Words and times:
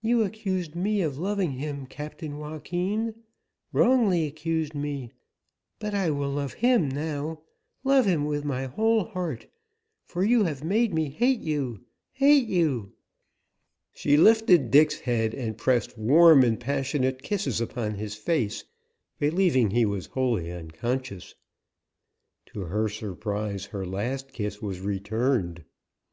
You 0.00 0.24
accused 0.24 0.74
me 0.74 1.02
of 1.02 1.18
loving 1.18 1.52
him, 1.52 1.86
Captain 1.86 2.36
Joaquin, 2.38 3.14
wrongly 3.72 4.26
accused 4.26 4.74
me, 4.74 5.12
but 5.78 5.94
I 5.94 6.10
will 6.10 6.30
love 6.32 6.54
him 6.54 6.88
now, 6.88 7.42
love 7.84 8.04
him 8.04 8.24
with 8.24 8.44
my 8.44 8.66
whole 8.66 9.04
heart, 9.04 9.46
for 10.04 10.24
you 10.24 10.42
have 10.42 10.64
made 10.64 10.92
me 10.92 11.10
hate 11.10 11.38
you 11.38 11.84
hate 12.10 12.48
you!" 12.48 12.94
She 13.92 14.16
lifted 14.16 14.72
Dick's 14.72 14.98
head 14.98 15.32
and 15.32 15.56
pressed 15.56 15.96
warm 15.96 16.42
and 16.42 16.58
passionate 16.58 17.22
kisses 17.22 17.60
upon 17.60 17.94
his 17.94 18.16
face, 18.16 18.64
believing 19.20 19.70
he 19.70 19.86
was 19.86 20.06
wholly 20.06 20.50
unconscious. 20.50 21.36
To 22.46 22.62
her 22.62 22.88
surprise 22.88 23.66
her 23.66 23.86
last 23.86 24.32
kiss 24.32 24.60
was 24.60 24.80
returned. 24.80 25.62